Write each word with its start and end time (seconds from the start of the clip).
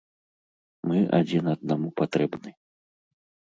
Мы 0.91 0.97
адзін 1.19 1.43
аднаму 1.53 1.93
патрэбны. 2.03 2.57